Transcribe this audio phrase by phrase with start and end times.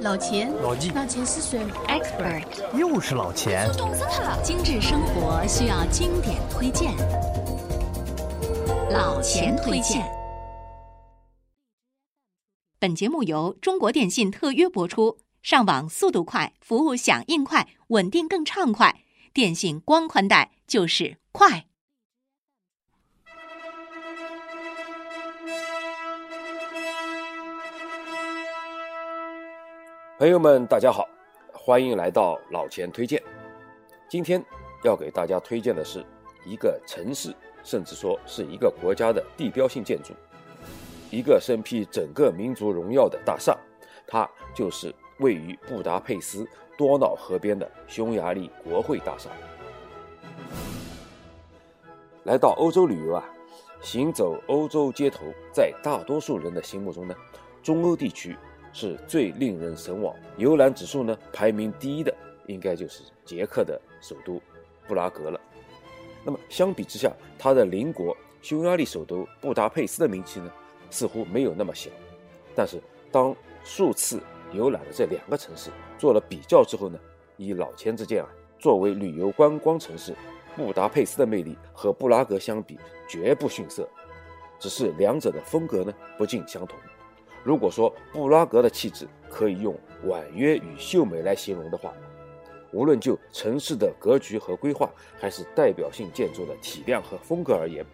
[0.00, 2.44] 老钱，老纪，老钱是谁？Expert，
[2.78, 3.68] 又是老钱。
[4.44, 6.94] 精致生活需要经典推荐，
[8.90, 10.08] 老钱推荐。
[12.78, 19.02] 本节目由中国电信特约播出，上网速度快，服务响应快，稳定更畅快。
[19.32, 21.67] 电信光宽带就是快。
[30.18, 31.08] 朋友们，大家好，
[31.52, 33.22] 欢迎来到老钱推荐。
[34.08, 34.44] 今天
[34.82, 36.04] 要给大家推荐的是
[36.44, 37.32] 一个城市，
[37.62, 40.12] 甚至说是一个国家的地标性建筑，
[41.08, 43.56] 一个身披整个民族荣耀的大厦，
[44.08, 46.44] 它就是位于布达佩斯
[46.76, 49.30] 多瑙河边的匈牙利国会大厦。
[52.24, 53.24] 来到欧洲旅游啊，
[53.80, 57.14] 行走欧洲街头，在大多数人的心目中呢，
[57.62, 58.36] 中欧地区。
[58.72, 62.14] 是最令人神往，游览指数呢排名第一的，
[62.46, 64.40] 应该就是捷克的首都
[64.86, 65.40] 布拉格了。
[66.24, 70.50] 那么相比之下，它的邻国匈牙利首都布达佩斯的名气呢，
[70.90, 71.90] 似乎没有那么小。
[72.54, 72.80] 但是
[73.10, 74.20] 当数次
[74.52, 76.98] 游览了这两个城市，做了比较之后呢，
[77.36, 80.14] 以老千之见啊，作为旅游观光城市，
[80.56, 83.88] 布达佩斯的魅力和布拉格相比绝不逊色，
[84.58, 86.78] 只是两者的风格呢不尽相同。
[87.44, 91.92] 如果说布拉格的气质可以用婉约与秀美来形容的话，
[92.72, 97.84] 无论就城市的格局和规划，还是代表性建筑的体量和风格而言，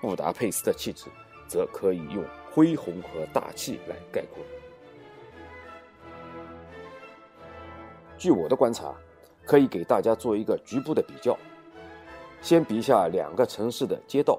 [0.00, 1.06] 布达佩斯的气质
[1.46, 4.44] 则可以用恢宏和大气来概括。
[8.18, 8.94] 据我的观察，
[9.46, 11.38] 可以给大家做一个局部的比较。
[12.42, 14.38] 先比一下两个城市的街道，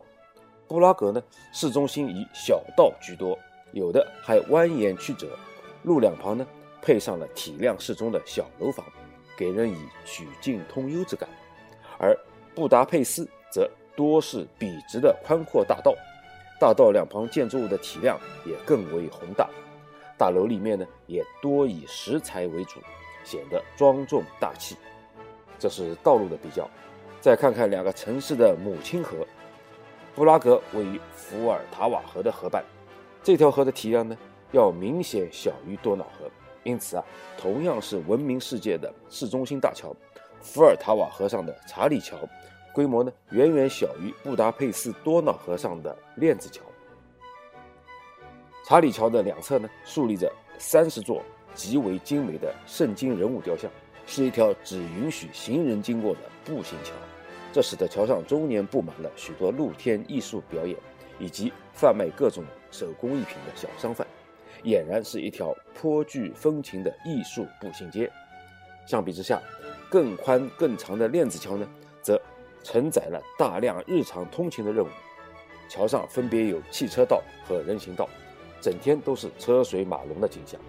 [0.67, 3.37] 布拉格呢，市中心以小道居多。
[3.71, 5.27] 有的还蜿蜒曲折，
[5.83, 6.45] 路两旁呢
[6.81, 8.85] 配上了体量适中的小楼房，
[9.37, 11.29] 给人以曲径通幽之感。
[11.97, 12.17] 而
[12.55, 15.93] 布达佩斯则多是笔直的宽阔大道，
[16.59, 19.49] 大道两旁建筑物的体量也更为宏大，
[20.17, 22.79] 大楼里面呢也多以石材为主，
[23.23, 24.75] 显得庄重大气。
[25.57, 26.69] 这是道路的比较。
[27.21, 29.27] 再看看两个城市的母亲河，
[30.15, 32.63] 布拉格位于伏尔塔瓦河的河畔。
[33.21, 34.17] 这条河的体量呢，
[34.51, 36.29] 要明显小于多瑙河，
[36.63, 37.03] 因此啊，
[37.37, 39.93] 同样是闻名世界的市中心大桥——
[40.41, 42.17] 伏尔塔瓦河上的查理桥，
[42.73, 46.63] 规模呢远远小于布达佩斯多瑙河上的链子桥。
[48.65, 51.21] 查理桥的两侧呢，竖立着三十座
[51.53, 53.69] 极为精美的圣经人物雕像，
[54.05, 56.93] 是一条只允许行人经过的步行桥，
[57.51, 60.75] 这使得桥上终年布满了许多露天艺术表演。
[61.21, 64.05] 以及贩卖各种手工艺品的小商贩，
[64.63, 68.11] 俨然是一条颇具风情的艺术步行街。
[68.85, 69.41] 相比之下，
[69.89, 71.67] 更宽更长的链子桥呢，
[72.01, 72.19] 则
[72.63, 74.89] 承载了大量日常通勤的任务。
[75.67, 78.09] 桥上分别有汽车道和人行道，
[78.59, 80.59] 整天都是车水马龙的景象。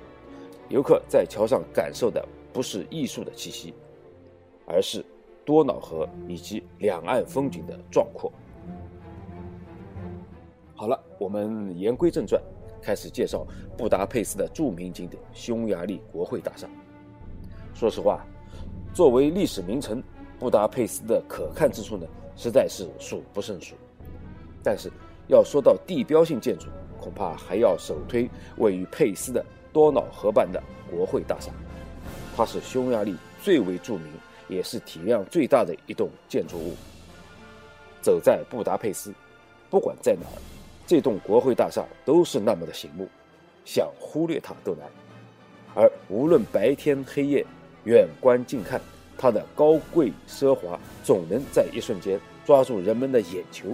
[0.69, 2.22] 游客在桥上感受的
[2.53, 3.75] 不是艺术的气息，
[4.67, 5.05] 而是
[5.44, 8.31] 多瑙河以及两岸风景的壮阔。
[10.77, 12.41] 好了，我们言归正传，
[12.81, 16.66] 开始介绍布达佩斯的著名景点——匈牙利国会大厦。
[17.75, 18.25] 说实话，
[18.94, 20.03] 作为历史名城，
[20.38, 23.75] 布达佩斯的可看之处呢，实在是数不胜数。
[24.62, 24.91] 但是，
[25.28, 28.26] 要说到地标性建筑，恐怕还要首推
[28.56, 29.44] 位于佩斯的
[29.75, 31.52] 多瑙河畔的国会大厦。
[32.34, 34.10] 它是匈牙利最为著名，
[34.48, 36.75] 也是体量最大的一栋建筑物。
[38.00, 39.12] 走在布达佩斯，
[39.69, 40.41] 不管在哪儿。
[40.90, 43.08] 这栋国会大厦都是那么的醒目，
[43.64, 44.90] 想忽略它都难。
[45.72, 47.46] 而无论白天黑夜，
[47.84, 48.80] 远观近看，
[49.16, 53.68] 它的高贵奢华总能在一瞬间抓住人们的眼球。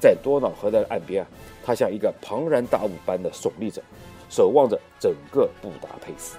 [0.00, 1.28] 在多瑙河的岸边啊，
[1.62, 3.82] 它像一个庞然大物般的耸立着，
[4.30, 6.38] 守望着整个布达佩斯。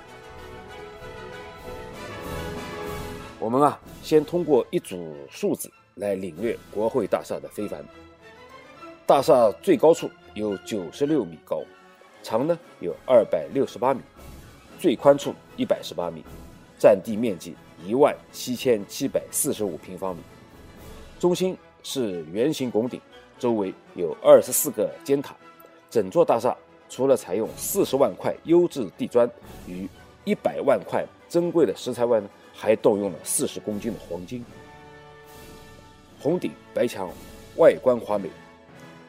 [3.39, 7.85] 我们啊，先通过一组数字来领略国会大厦的非凡。
[9.09, 11.63] 大厦最高处有九十六米高，
[12.21, 14.01] 长呢有二百六十八米，
[14.77, 16.23] 最宽处一百十八米，
[16.77, 20.21] 占地面积一万七千七百四十五平方米。
[21.17, 23.01] 中心是圆形拱顶，
[23.39, 25.35] 周围有二十四个尖塔。
[25.89, 26.55] 整座大厦
[26.87, 29.27] 除了采用四十万块优质地砖
[29.65, 29.89] 与
[30.23, 34.45] 一百万块珍贵的石材外呢，还动用了四十公斤的黄金。
[36.21, 37.09] 红顶白墙，
[37.55, 38.29] 外观华美。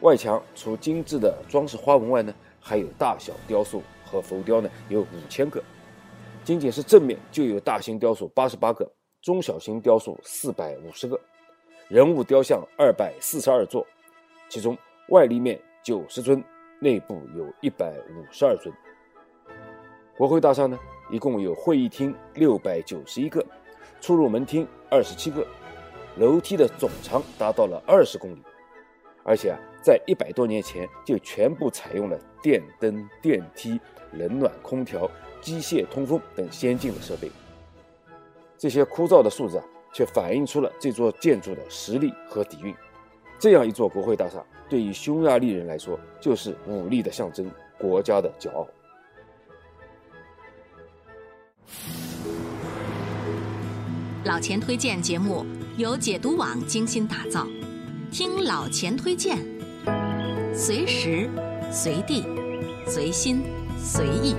[0.00, 5.62] 外墙除精致的装饰花纹外呢，还有大小雕塑和浮雕呢，有五千个。
[6.43, 11.20] 仅仅是正面就有大型雕塑八十八个，中小型雕塑四百五十个，
[11.88, 13.87] 人物雕像二百四十二座，
[14.49, 14.76] 其中
[15.11, 16.43] 外立面九十尊，
[16.81, 18.75] 内部有一百五十二尊。
[20.17, 20.79] 国会大厦呢，
[21.11, 23.44] 一共有会议厅六百九十一个，
[24.00, 25.46] 出入门厅二十七个，
[26.17, 28.43] 楼梯的总长达到了二十公里，
[29.25, 33.81] 而且啊，在一百多年前就全部采用了电灯、电梯、
[34.12, 35.11] 冷暖空调。
[35.43, 37.32] 机械通风等先进的设备，
[38.58, 42.75] 这些枯燥的数字啊，却反映出了这座建筑的实力和底蕴。
[43.38, 48.69] 这样一座国会大厦，对于匈牙利人来说，就是武力的象征，国家的骄傲。
[54.26, 55.46] 老钱推荐节目
[55.78, 57.46] 由解读网精心打造，
[58.11, 59.39] 听老钱推荐，
[60.53, 61.31] 随时
[61.71, 62.27] 随地，
[62.85, 63.45] 随心
[63.79, 64.35] 随意。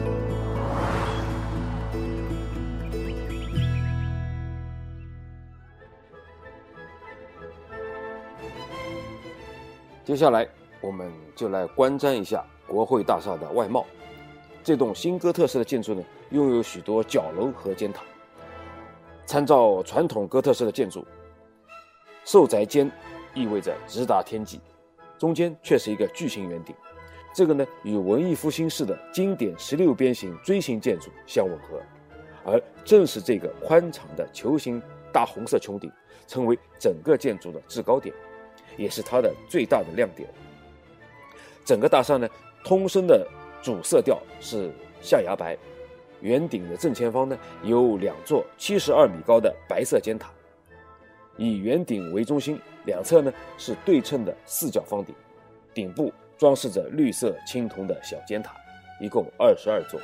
[10.04, 10.46] 接下来，
[10.82, 13.86] 我们就来观瞻一下国会大厦的外貌。
[14.62, 18.04] 这栋新哥特式的建筑呢，拥有许多角楼和尖塔。
[19.26, 21.08] 参照传统哥特式的建筑，
[22.26, 22.92] 受宅尖
[23.34, 24.60] 意味着直达天际，
[25.18, 26.76] 中间却是一个巨型圆顶。
[27.34, 31.82] 这个呢，与文艺复兴式的经典十六边形锥形建筑相吻合。
[32.44, 34.82] 而正是这个宽敞的球形
[35.14, 35.92] 大红色穹顶，
[36.28, 38.14] 成为整个建筑的制高点。
[38.78, 40.28] 也是它的最大的亮点。
[41.66, 42.28] 整个大厦呢，
[42.64, 43.28] 通身的
[43.62, 45.58] 主色调是象牙白，
[46.22, 50.32] 圆顶的正前方呢有两座七十二米高的白色尖塔，
[51.38, 55.16] 以圆顶为中心，两侧呢是对称的四角方顶，
[55.74, 58.56] 顶部装饰着绿色青铜的小尖塔，
[59.00, 60.00] 一共二十二座，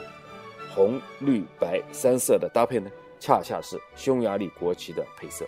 [0.74, 2.90] 红绿白三色的搭配呢，
[3.20, 5.46] 恰恰是匈牙利国旗的配色。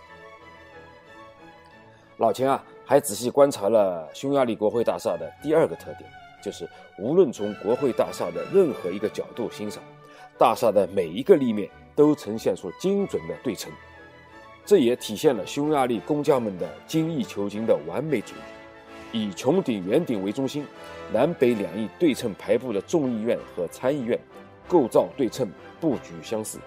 [2.18, 2.64] 老钱啊。
[2.90, 6.10] 还仔细观察了匈牙利国会大厦的第二个特点，
[6.42, 6.68] 就是
[6.98, 9.80] 无论从国会大厦的任何一个角度欣赏，
[10.36, 13.72] 大厦的每一个立面都呈现出精准的对称。
[14.64, 18.38] 这也体现了匈牙利工匠们的精益求精的完美主义。
[19.12, 20.64] 以穹顶圆顶为中心，
[21.12, 24.16] 南北两翼对称排布的众议院和参议院，
[24.68, 26.60] 构造对称，布局相似，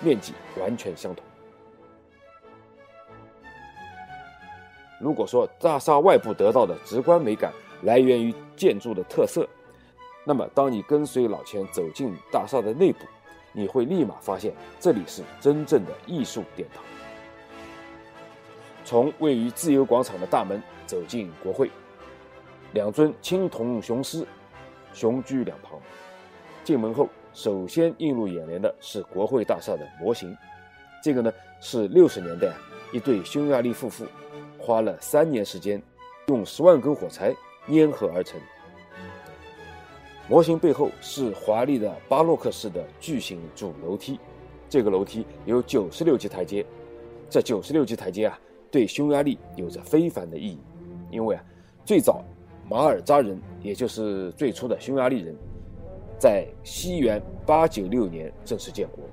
[0.00, 1.24] 面积完全相同。
[5.00, 7.50] 如果说大厦外部得到的直观美感
[7.82, 9.48] 来源于建筑的特色，
[10.24, 12.98] 那么当你跟随老钱走进大厦的内部，
[13.52, 16.84] 你会立马发现这里是真正的艺术殿堂。
[18.92, 21.70] 从位于自由广场的大门走进国会，
[22.74, 24.22] 两尊青铜雄狮
[24.92, 25.80] 雄踞两旁。
[26.62, 30.36] 进门后，首先映入眼帘的是国会大厦的模型，
[31.02, 32.52] 这个呢是六十年代
[32.92, 34.04] 一对匈牙利夫妇。
[34.58, 35.82] 花了三年时间，
[36.26, 37.34] 用十万根火柴
[37.68, 38.38] 粘合而成。
[40.28, 44.20] 模型背后是华丽的巴洛克式的巨型主楼梯，
[44.68, 46.62] 这个楼梯有九十六级台阶。
[47.30, 48.38] 这九十六级台阶啊，
[48.72, 50.58] 对匈牙利有着非凡的意义，
[51.10, 51.44] 因为啊，
[51.84, 52.24] 最早
[52.68, 55.36] 马尔扎人，也就是最初的匈牙利人，
[56.18, 59.04] 在西元八九六年正式建国，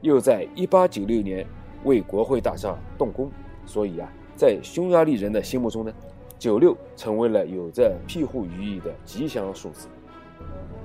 [0.00, 1.46] 又在一八九六年
[1.84, 3.30] 为国会大厦动工，
[3.64, 4.12] 所以啊。
[4.34, 5.90] 在匈牙利人的心目中呢，
[6.38, 9.88] 九六成为了有着庇护寓意的吉祥数字。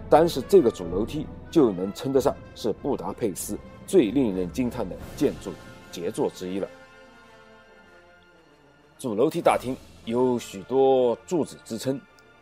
[0.09, 5.51] 单是这个主楼梯就能称得上是布达佩斯最令人惊叹的建筑
[5.91, 6.67] 杰作之一了。
[9.01, 11.99] 主楼梯大厅有许多柱子支撑，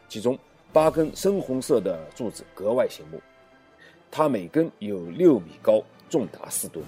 [0.10, 0.38] 其中
[0.74, 3.22] 八根深红色的柱子格外醒目，
[4.12, 6.84] 它每根有六米高，重达四吨，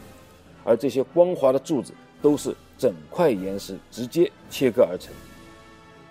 [0.66, 2.54] 而这些光滑的柱子都是。
[2.78, 5.14] 整块岩石直接切割而成。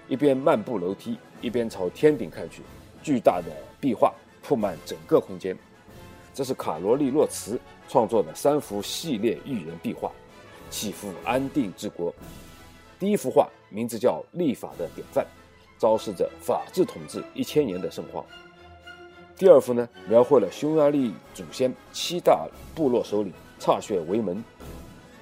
[0.08, 2.62] 一边漫步楼梯，一边朝天顶看去，
[3.02, 5.54] 巨大的壁画铺满整个空间。
[6.32, 10.12] 这是卡罗利·洛茨创作的三幅系列寓言壁画，
[10.70, 12.14] 祈福安定治国。
[13.00, 15.24] 第一幅画名字叫《立法的典范》，
[15.80, 18.22] 昭示着法治统治一千年的盛况。
[19.38, 24.44] 第二幅呢，描绘了匈牙利祖先七大部落首领歃血为盟。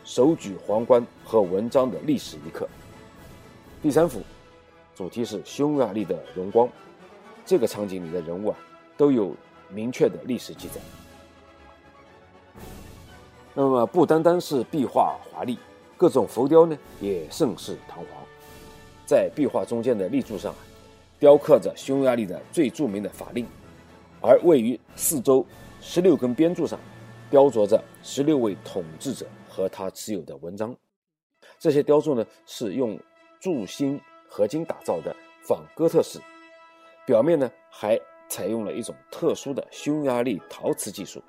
[0.04, 2.68] 手举皇冠和文章的历史一刻。
[3.80, 4.22] 第三幅，
[4.96, 6.68] 主题是匈牙利的荣光。
[7.46, 8.58] 这个场景里的人物啊，
[8.96, 9.36] 都有
[9.68, 10.80] 明确的历史记载。
[13.54, 15.56] 那么不单单是壁画华丽，
[15.98, 18.06] 各种浮雕呢也盛世堂皇。
[19.04, 20.54] 在壁画中间的立柱上，
[21.18, 23.44] 雕刻着匈牙利的最著名的法令，
[24.20, 25.44] 而位于四周
[25.80, 26.78] 十六根边柱上，
[27.28, 30.74] 雕琢着十六位统治者和他持有的文章。
[31.58, 32.98] 这些雕塑呢是用
[33.40, 36.20] 铸锌合金打造的仿哥特式，
[37.04, 41.20] 表面呢还采用了一种特殊的匈牙利陶瓷技术。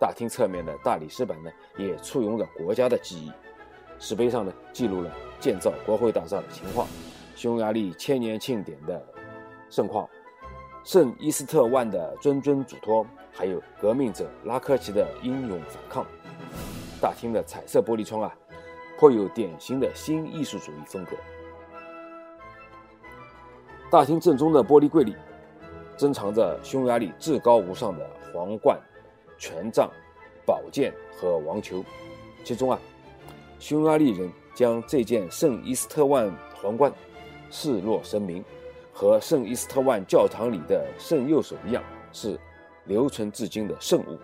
[0.00, 3.30] 大厅侧面的大理石板呢也簇拥着国家的记忆，
[3.98, 5.10] 石碑上呢记录了
[5.40, 6.86] 建造国会大厦的情况，
[7.34, 9.02] 匈牙利千年庆典的
[9.70, 10.08] 盛况，
[10.84, 16.06] 圣伊斯特万的谆谆嘱托，还有革命者拉科奇的英勇反抗。
[17.00, 18.34] 大厅的彩色玻璃窗啊。
[18.96, 21.16] 颇有典型的新艺术主义风格。
[23.90, 25.16] 大厅正中的玻璃柜里，
[25.96, 28.80] 珍藏着匈牙利至高无上的皇冠、
[29.36, 29.90] 权杖、
[30.46, 31.84] 宝剑和王球。
[32.44, 32.78] 其中啊，
[33.58, 36.30] 匈牙利人将这件圣伊斯特万
[36.60, 36.92] 皇冠
[37.50, 38.44] 视若神明，
[38.92, 41.82] 和圣伊斯特万教堂里的圣右手一样，
[42.12, 42.38] 是
[42.84, 44.18] 留存至今的圣物。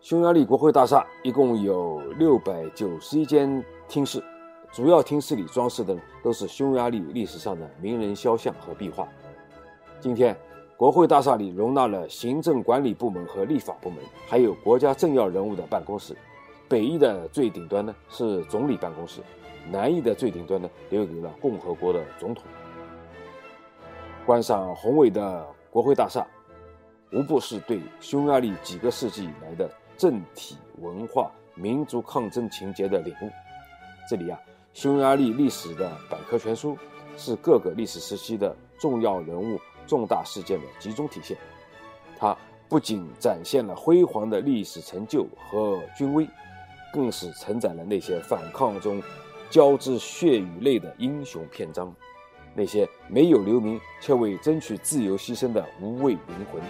[0.00, 4.22] 匈牙利国会大厦一共有六百九十一间厅室，
[4.70, 9.08] 主要厅室里装饰的都是匈牙利历史上的名人肖像和壁画。
[9.98, 10.36] 今天，
[10.76, 16.16] 国会大厦里容纳了行政管理部门和立法部门，还有国家政要人物的办公室。
[16.68, 19.20] 北翼的最顶端呢是总理办公室，
[19.70, 22.44] 南翼的最顶端呢留给了共和国的总统。
[24.26, 26.26] 观赏宏伟的国会大厦，
[27.12, 29.70] 无不是对匈牙利几个世纪以来的。
[29.96, 33.30] 政体文化、民族抗争情节的领悟。
[34.10, 34.36] 这里啊，
[34.72, 36.76] 匈牙利历史的百科全书
[37.16, 41.36] 是各个历史时期的重要人物、重大事件的集中体现。
[42.18, 42.36] 它
[42.68, 46.26] 不仅展现了辉煌的历史成就和军威，
[46.92, 49.02] 更是承载了那些反抗中
[49.50, 51.94] 交织血与泪的英雄篇章，
[52.54, 56.62] 那些没有留名却为争取自由牺牲的无畏灵魂。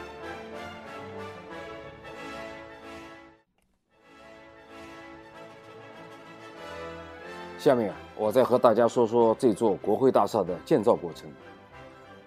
[7.57, 11.31] 下面啊，我再和大家说说这座国会大厦的建造过程。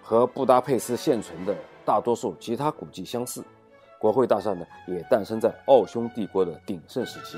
[0.08, 3.44] 和布达佩斯现存的大多数其他古迹相似，
[3.98, 7.36] 国会大厦呢也诞生在奥匈帝国的鼎盛时期。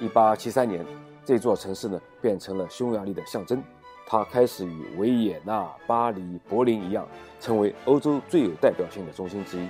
[0.00, 0.86] 1873年，
[1.26, 3.62] 这座城市呢变成了匈牙利的象征，
[4.06, 7.06] 它开始与维也纳、巴黎、柏林一样，
[7.38, 9.68] 成为欧洲最有代表性的中心之一。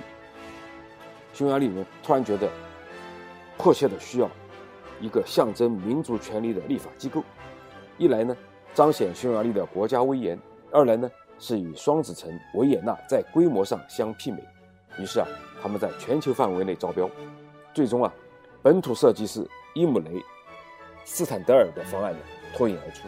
[1.33, 2.49] 匈牙利人突然觉得
[3.57, 4.29] 迫切的需要。
[5.01, 7.21] 一个象征民族权利的立法机构，
[7.97, 8.33] 一来呢
[8.73, 10.39] 彰显匈牙利的国家威严，
[10.71, 14.43] 二来呢是与双子城维也纳在规模上相媲美。
[14.99, 15.27] 于是啊，
[15.61, 17.09] 他们在全球范围内招标，
[17.73, 18.13] 最终啊，
[18.61, 20.11] 本土设计师伊姆雷·
[21.05, 22.19] 斯坦德尔的方案呢
[22.53, 23.07] 脱颖而出，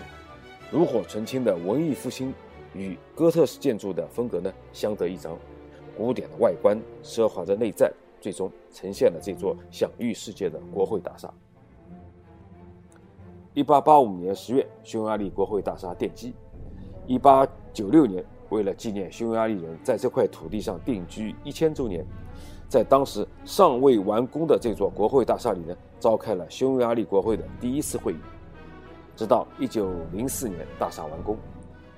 [0.72, 2.34] 炉火纯青的文艺复兴
[2.74, 5.38] 与哥特式建筑的风格呢相得益彰，
[5.98, 11.30] 古典的外观奢华的内在，最终呈现了这座享誉世界的国会大厦。
[13.54, 16.34] 一八八五年十月，匈牙利国会大厦奠基。
[17.08, 22.06] 一八九六年，为了纪念匈牙利人在这块土地上定居一千周年，
[22.70, 28.18] 在当时尚未完工的这座国会大厦里呢，召开了匈牙利国会的第一次会议。
[29.16, 31.38] 直到一九零四年，大厦完工，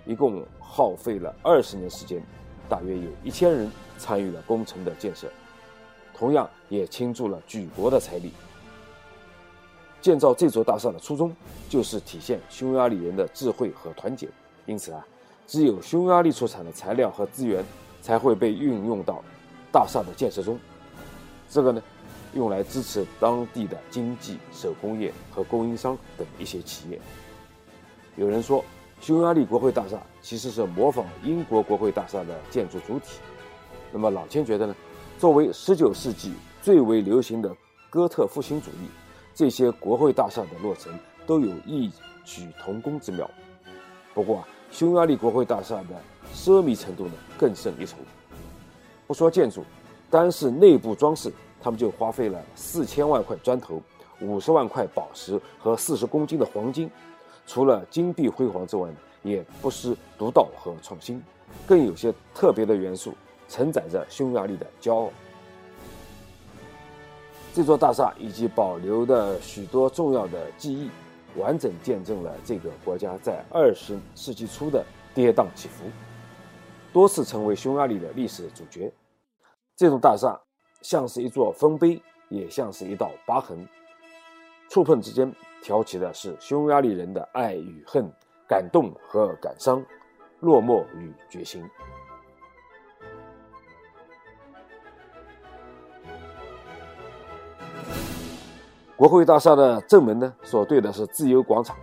[0.05, 2.21] 一共耗费了二十年时间，
[2.67, 5.27] 大约有一千人参与了工程的建设，
[6.13, 8.31] 同样也倾注了举国的财力。
[10.01, 11.33] 建造这座大厦的初衷，
[11.69, 14.27] 就是体现匈牙利人的智慧和团结。
[14.65, 15.05] 因此啊，
[15.45, 17.63] 只有匈牙利出产的材料和资源，
[18.01, 19.23] 才会被运用到
[19.71, 20.59] 大厦的建设中。
[21.49, 21.81] 这个呢，
[22.33, 26.99] 用来支持当地的经济、手工业和供应商等一些企业。
[28.15, 28.63] 有人说，
[29.01, 33.19] 匈牙利国会大厦其实是模仿英国国会大厦的建筑主体。
[33.91, 34.75] 那么老千觉得呢，
[35.19, 37.55] 作为19世纪最为流行的
[37.89, 38.87] 哥特复兴主义。
[39.35, 41.91] 这些国会大厦的落成都有异
[42.23, 43.29] 曲同工之妙，
[44.13, 45.99] 不过啊，匈牙利国会大厦的
[46.33, 47.97] 奢靡程度呢更胜一筹。
[49.07, 49.63] 不说建筑，
[50.09, 53.81] 单是内部装饰，他们就花费了四千万块砖头、
[54.21, 56.89] 五十万块宝石和四十公斤的黄金。
[57.45, 61.21] 除了金碧辉煌之外呢，也不失独到和创新，
[61.67, 63.13] 更有些特别的元素，
[63.49, 65.09] 承载着匈牙利的骄傲。
[67.53, 70.89] 这座大厦以及保留的许多重要的记忆，
[71.37, 75.85] 完整见证了这个国家在二十世纪初的跌宕起伏，
[76.91, 78.91] 多次成为匈牙利的历史主角。
[79.75, 80.39] 这座大厦
[80.81, 83.67] 像是一座丰碑，也像是一道疤痕，
[84.69, 88.07] 触碰之间挑起的是匈牙利人的爱与恨、
[88.47, 89.83] 感动和感伤、
[90.39, 91.63] 落寞与决心。
[99.03, 101.75] 国会大厦的正门呢，所对的是自由广场，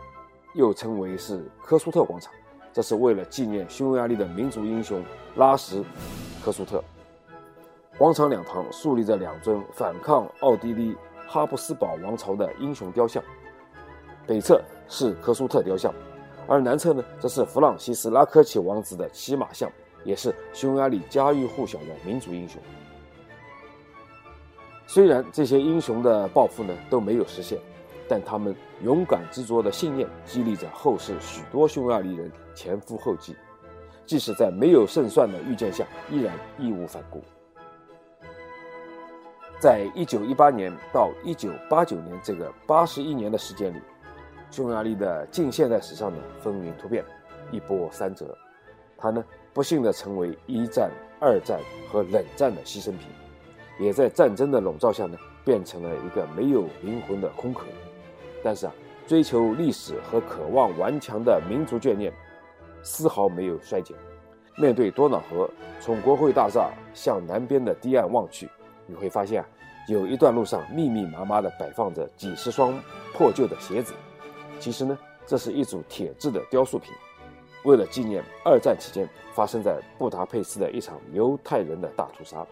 [0.54, 2.32] 又称为是科苏特广场，
[2.72, 5.04] 这是为了纪念匈牙利的民族英雄
[5.36, 5.78] 拉什·
[6.42, 6.82] 科苏特。
[7.98, 10.96] 广场两旁竖立着两尊反抗奥地利
[11.28, 13.22] 哈布斯堡王朝的英雄雕像，
[14.26, 14.58] 北侧
[14.88, 15.92] 是科苏特雕像，
[16.48, 19.70] 而南侧呢，则是弗朗西斯拉科奇王子的骑马像，
[20.04, 22.58] 也是匈牙利家喻户晓的民族英雄。
[24.92, 27.56] 虽然这些英雄的抱负呢都没有实现，
[28.08, 33.36] 但他们勇敢执着的信念激励着后世许多匈牙利人前赴后继，
[34.04, 37.22] 即使在没有胜算的预见下，依然义无反顾。
[39.60, 43.78] 在一九一八年到一九八九年这个八十一年的时间里，
[44.50, 47.04] 匈牙利的近现代史上呢风云突变，
[47.52, 48.36] 一波三折。
[48.98, 53.06] 它呢不幸的成为一战、二战和冷战的牺牲品，
[53.80, 57.64] 也在战争的笼罩下呢变成了一个没有灵魂的空壳。
[58.44, 58.72] 但是啊，
[59.06, 62.12] 追求历史和渴望顽强的民族眷念，
[62.82, 63.96] 丝毫没有衰减。
[64.56, 65.48] 面对多瑙河，
[65.80, 68.48] 从国会大厦向南边的堤岸望去。
[68.86, 69.48] 你会发现啊，
[69.88, 72.78] 有一段路上密密麻麻地摆放着几十双
[73.14, 73.94] 破旧的鞋子。
[74.58, 76.92] 其实呢，这是一组铁制的雕塑品，
[77.64, 82.46] 为了纪念二战期间发生在布达佩斯的一场犹太人的大屠杀。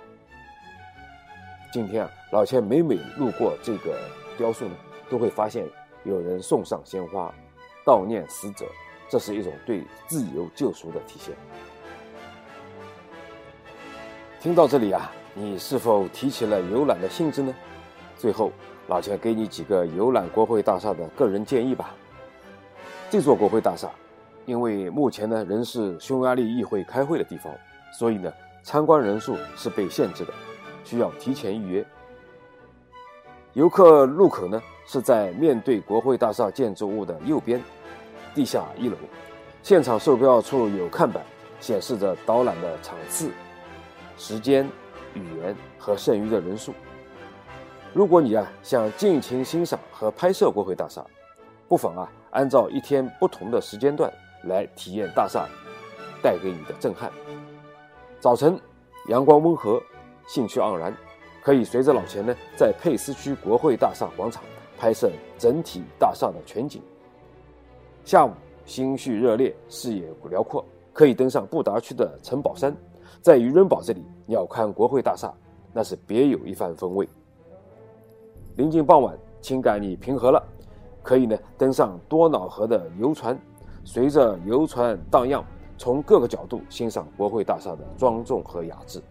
[1.73, 3.99] 今天啊，老钱每每路过这个
[4.37, 4.75] 雕塑呢，
[5.09, 5.67] 都会发现
[6.05, 7.33] 有人送上鲜花，
[7.85, 8.67] 悼念死者。
[9.09, 11.35] 这是一种对自由救赎的体现。
[14.41, 15.13] 听到这里啊。
[15.35, 17.55] 你是否提起了游览的兴致呢？
[18.17, 18.51] 最后，
[18.89, 21.95] 老钱给你几个游览国会大厦的个人建议吧。
[23.09, 23.89] 这座国会大厦，
[24.47, 27.55] 因为目前呢仍是匈牙利议会开会的地方，
[27.93, 28.33] 所以呢
[28.65, 30.33] 参观人数是被限制的，
[30.89, 31.87] 需要提前预约。
[33.53, 37.63] 游客入口呢是在面对国会大厦建筑物的右边，
[38.35, 38.97] 地下一楼。
[39.63, 41.23] 现场售票处有看板，
[41.61, 43.31] 显示着导览的场次、
[44.17, 44.67] 时间。
[45.15, 46.73] 语言和剩余的人数。
[47.93, 51.05] 如果你啊想尽情欣赏和拍摄国会大厦，
[51.67, 54.13] 不妨啊按照一天不同的时间段
[54.45, 55.49] 来体验大厦
[56.23, 57.11] 带给你的震撼。
[58.21, 58.61] 早晨，
[59.09, 59.83] 阳光温和，
[60.29, 60.95] 兴趣盎然，
[61.43, 64.45] 可以随着老钱呢在佩斯区国会大厦广场
[64.77, 66.83] 拍摄整体大厦的全景。
[68.05, 68.31] 下午，
[68.67, 70.63] 心绪热烈，视野辽阔，
[70.93, 72.77] 可以登上布达区的城堡山。
[73.23, 75.33] 在渔人堡这里鸟瞰国会大厦，
[75.73, 77.09] 那是别有一番风味。
[78.57, 80.43] 临近傍晚，情感你平和了，
[81.03, 83.41] 可以呢登上多瑙河的游船，
[83.83, 85.43] 随着游船荡漾，
[85.79, 89.03] 从各个角度欣赏国会大厦的庄重和雅致。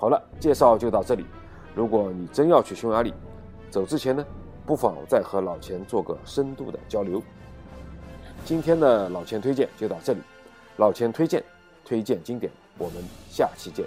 [0.00, 1.26] 好了，介绍就到这里。
[1.74, 3.12] 如果你真要去匈牙利，
[3.70, 4.24] 走之前呢，
[4.64, 7.22] 不妨再和老钱做个深度的交流。
[8.42, 10.20] 今天的老钱推荐就到这里，
[10.78, 11.44] 老钱推荐，
[11.84, 12.50] 推荐经典。
[12.78, 13.84] 我们下期见。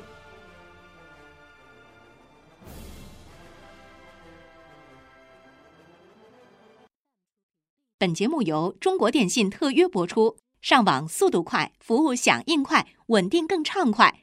[7.97, 14.22] 本节目由中国电信特约播出，上网速度快，服务响应快，稳定更畅快。